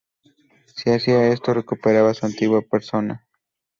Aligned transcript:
Si 0.73 0.89
hacía 0.89 1.27
esto, 1.27 1.53
recuperaba 1.53 2.15
su 2.15 2.25
antigua 2.25 2.63
persona. 2.63 3.23